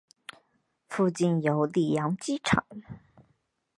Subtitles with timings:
[0.89, 2.65] 附近有里扬机场。